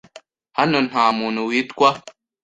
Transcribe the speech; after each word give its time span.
Hano 0.57 0.77
nta 0.89 1.03
muntu 1.17 1.39
witwa. 1.49 1.89